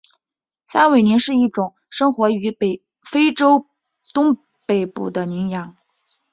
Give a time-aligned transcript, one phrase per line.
[0.65, 2.57] 山苇羚是一种生活于
[3.03, 3.67] 非洲
[4.15, 4.35] 东
[4.65, 5.77] 北部的羚羊。